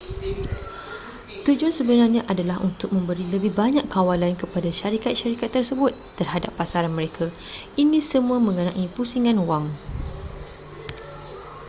tujuan 1.45 1.69
sebenarnya 1.79 2.21
adalah 2.33 2.57
untuk 2.69 2.89
memberi 2.95 3.21
lebih 3.33 3.51
banyak 3.61 3.85
kawalan 3.95 4.33
kepada 4.41 4.65
syarikat-syarikat 4.79 5.45
tersebut 5.55 5.93
terhadap 6.19 6.49
pasaran 6.59 6.89
mereka 6.99 7.25
ini 7.83 7.99
semua 8.11 8.37
mengenai 8.47 8.85
pusingan 8.97 9.37
wang 9.49 9.65